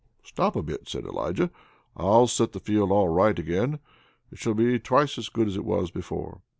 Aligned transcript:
"Stop 0.23 0.55
a 0.55 0.63
bit!" 0.63 0.89
said 0.89 1.05
Elijah. 1.05 1.51
"I'll 1.95 2.25
set 2.25 2.53
the 2.53 2.59
field 2.59 2.89
all 2.91 3.07
right 3.09 3.37
again. 3.37 3.77
It 4.31 4.39
shall 4.39 4.55
be 4.55 4.79
twice 4.79 5.15
as 5.19 5.29
good 5.29 5.47
as 5.47 5.55
it 5.57 5.63
was 5.63 5.91
before." 5.91 6.41